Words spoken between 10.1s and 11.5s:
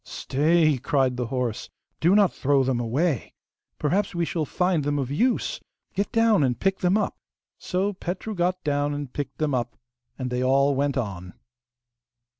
and they all went on.